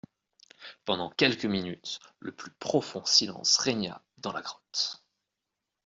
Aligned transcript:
Pendant 0.83 1.11
quelques 1.11 1.45
minutes, 1.45 1.99
le 2.17 2.31
plus 2.31 2.49
profond 2.49 3.05
silence 3.05 3.57
régna 3.57 4.01
dans 4.17 4.31
la 4.31 4.41
grotte. 4.41 5.03